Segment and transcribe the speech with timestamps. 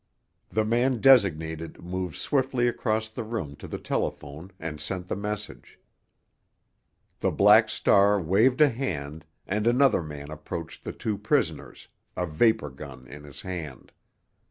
[0.49, 5.77] The man designated moved swiftly across the room to the telephone and sent the message.
[7.19, 11.87] The Black Star waved a hand, and another man approached the two prisoners,
[12.17, 13.91] a vapor gun in his hand.